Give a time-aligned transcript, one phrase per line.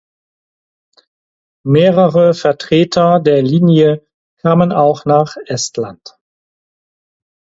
[1.63, 4.03] Mehrere Vertreter der Linie
[4.39, 6.17] kamen auch nach Estland.